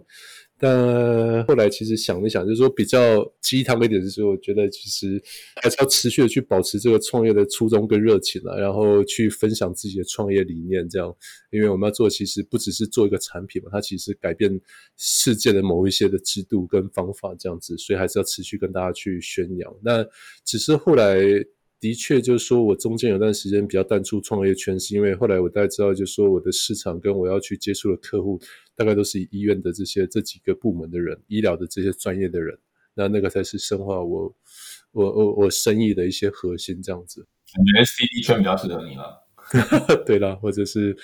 [0.59, 5.21] 但后来其实想一想，就是说比较鸡汤一点，就是我觉得其实
[5.61, 11.15] 还是要持续的去保持这个创业的初衷跟热情啊，然后去分享自己的创业理念，这样，
[11.51, 14.59] 因为我们要做其实不只是做一个产品嘛，它其实改变
[14.97, 19.73] 世界的某一些的制度跟方法这样子，所以还是要持续跟大家去宣扬。
[19.81, 20.05] 那
[20.43, 21.17] 只是后来。
[21.79, 28.37] 的确，就是说我中间有段时间比较淡出创业圈，是因为后来我大概知道，就是说我的市场跟我要去接触的客户，
[28.75, 32.57] 大概都是医院的这些这几个部门的人，医疗的这些专业的人，
[32.95, 34.35] 那那个才是深化我
[34.91, 37.25] 我我我生意的一些核心，这样子。
[37.53, 39.25] 感觉 CD 圈比较适合你了。
[40.05, 40.95] 对啦，或者是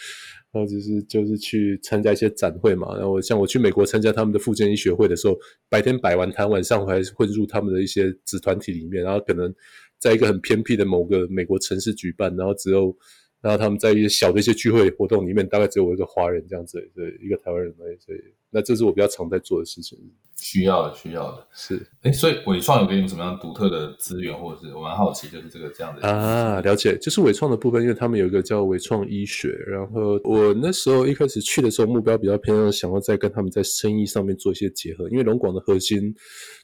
[0.51, 5.35] 或者是就是去参加一些展会嘛，然后像我去美国参加他们的附件医学会的时候，
[5.69, 9.55] 白天摆完摊，晚上还混入他们的一些子团体里面，然后可能。
[9.99, 12.95] 在一个很偏僻的某个美国城市举办，然后只有
[13.41, 18.17] 然后他们在一些小的一些聚会活动里面，大概只有我一个华人这样子，对，一个台湾人而已，所以
[18.49, 19.97] 那这是我比较常在做的事情。
[20.37, 36.13] 需要的，需要的，是，哎，所以伟创有给你们什么样独特的资源，或者是我蛮好奇，就是这个这样的啊，了解，就是伟创的部分，因为他们有一个叫伟创医学，然后我那时候一开始去的时候，目标比较偏向想要再跟他们在生意上面做一些结合，因为龙广的核心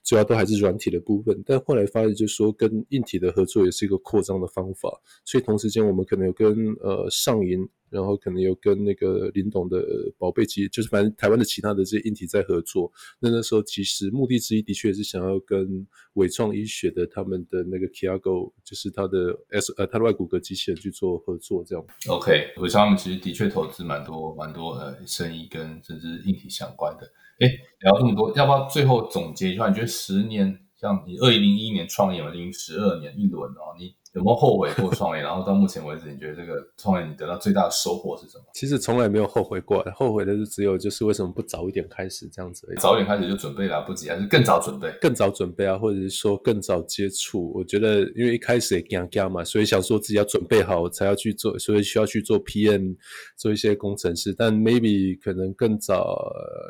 [0.03, 4.89] 主要都还是软体的部分，但后来发现就是说跟硬体的合作也是一个扩张的方法，
[5.25, 7.67] 所以同时间我们可能有跟呃上银。
[7.91, 9.85] 然后可能有跟那个林董的
[10.17, 12.91] 宝贝机，就是反正台湾的其他的这些硬体在合作。
[13.19, 21.85] 那那时候其实目的之一的确是想要跟伟创医学的他们的那个 Kiago，就是他的 S 呃他的外骨骼机器人去做合作这样。
[22.07, 27.11] OK，伟创他们其实的确投资蛮多蛮多呃生意跟甚至硬体相关的。
[27.39, 27.47] 哎，
[27.79, 29.67] 聊这么多，要不要最后总结一下？
[29.67, 33.93] 你觉得十年，像你二零零一年创业嘛，已经十二年一轮哦，你。
[34.13, 35.23] 有没有后悔过创业？
[35.23, 38.43] 然后到目前为止，你觉得这个创业你得到最大的收获是什么？
[38.53, 42.67] 其实从来没有后悔过，后悔的是只有就是为什么不早一点开始这样子。
[42.77, 44.91] 早一点开始就准备来不及，还是更早准备？
[44.99, 47.53] 更早准备啊，或者是说更早接触？
[47.55, 52.97] 我觉得因为一开始也干干嘛，所以想说自己要准备好才要去做，所以需要去做 PM，
[53.37, 54.35] 做一些工程师。
[54.37, 56.21] 但 maybe 可能更早，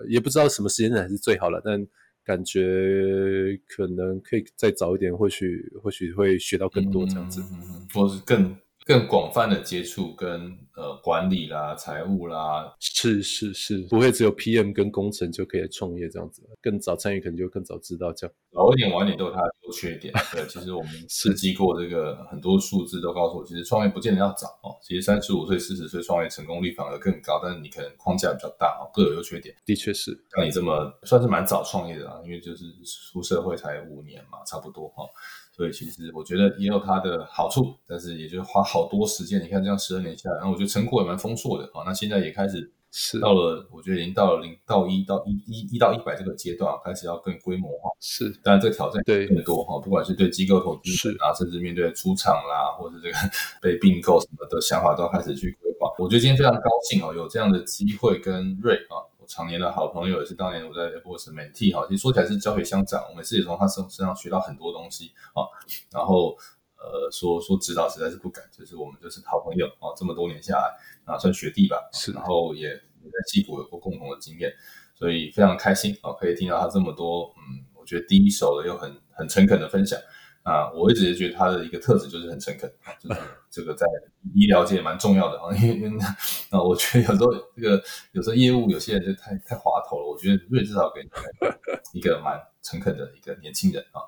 [0.07, 1.87] 也不知道什么时间点是最好了，但。
[2.23, 7.41] 感觉可能可以再早一点，或许或许会学到更多这样子，
[7.93, 8.55] 或是更。
[8.85, 18.33] 更广泛的接触跟呃管理啦、财务啦，是是是，不会只有 PM 跟工程就可以创业这样子，更早参与可能就更早知道这样。
[18.51, 20.13] 早一点晚一点都有它的优缺点。
[20.33, 24.75] 对，其实我们设计过这个很多数字都告诉我，其实创业不见得要早哦。
[24.81, 29.55] 其实三十五岁、四十岁创业成功率反而更高，但是你可能框架比较大哦，各有优缺点。
[29.65, 32.65] 的确是，像你这么算是蛮早创业的啊，因为就是
[33.11, 35.05] 出社会才五年嘛，差不多哈。
[35.51, 39.41] 所以其实我觉得也有它的好处，但是也就是花好多时间。
[39.43, 41.83] 你看这样十二年下来，然后我觉得成果也蛮丰硕的啊。
[41.85, 47.89] 那现在也开始是到了，我觉得已经到了零到一到一一一到一百这个阶段，开始要更规模化。
[47.99, 53.17] 是，当然这个挑战对更多哈，不管是对机构投资是啊，甚至面对出厂啦，或者这个
[53.61, 55.91] 被并购什么的想法，都要开始去规划。
[55.99, 59.03] 我觉得今天非常高兴哦，有这样的机会跟瑞啊。
[59.31, 65.47] 常年的好朋友也是当年我在是 Mentee 哈，其实说起来是教学相长，我每次也从他身身上学到很多东西啊。
[65.89, 66.35] 然后
[66.75, 70.75] 呃说说指导实在是不敢，就是我们就是好朋友啊，这么多年下来
[71.05, 71.77] 啊算学弟吧。
[71.93, 74.51] 是，然后也也在戏谷有过共同的经验，
[74.93, 79.97] 所以非常开心啊，可以听到他这么多嗯，我觉得第一手的又很很诚恳的分享。
[80.43, 83.19] 啊，我一直觉得他的一个特质就是很诚恳，就是
[83.51, 83.85] 这个在
[84.33, 85.55] 医疗界蛮重要的啊。
[85.55, 85.89] 因为
[86.49, 90.05] 啊，我觉得有时候这个有时候业务有些人就太太滑头了。
[90.05, 91.09] 我觉得瑞至少给你
[91.99, 94.01] 一个蛮诚恳的一个年轻人啊。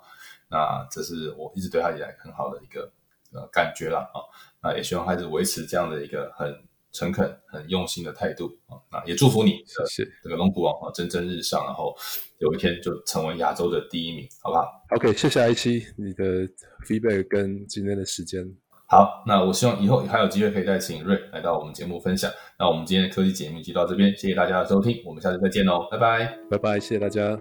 [0.49, 2.91] 那这是我一直对他以来很好的一个
[3.31, 4.21] 呃感觉了啊。
[4.61, 6.63] 那也希望孩子维持这样的一个很。
[6.93, 11.93] 诚恳、很用心的态度啊，那也祝福你，谢谢这个龙虎王啊，蒸蒸日上，然后
[12.37, 16.47] 有一天就成为亚洲的第一名，好不好？OK，谢谢 I 七你的
[16.87, 18.45] feedback 跟今天的时间。
[18.85, 22.31] 好，那我希望以后还有机会可以再请瑞来到我们节目分享。
[22.59, 27.35] 那我们今天的科技解密就到这边，谢谢大家的收听，我们下次再见喽，拜拜，拜拜，谢谢大家。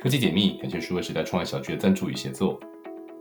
[0.00, 2.58] 科技解密感谢数位时代创业小区的赞助与协作。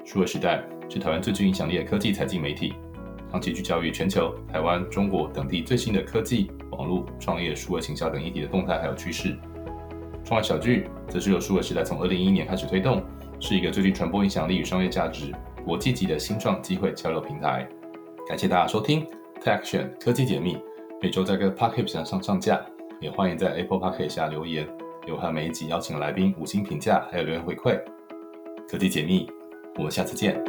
[0.04, 2.74] 数位时代是台湾最具影响力的科技财经媒体。
[3.34, 9.36] 长期聚焦于全球、台湾、中国等地最新的科技、网络、创业、数位行销等议题的动态还有趋势。
[10.24, 13.04] 创业小聚则是由数位时代从二零一一年开始推动，
[13.40, 15.34] 是一个最具传播影响力与商业价值、
[15.66, 17.68] 国际级的新创机会交流平台。
[18.28, 19.04] 感谢大家收听
[19.44, 20.56] Tech Action 科技解密，
[21.02, 22.64] 每周在各 p o c k e t 上上上架，
[23.02, 24.68] 也欢迎在 Apple p o c k e t 下留言，
[25.08, 27.82] 有和每一集邀请来宾五星评价，还有留言回馈。
[28.70, 29.28] 科技解密，
[29.78, 30.40] 我们下次见。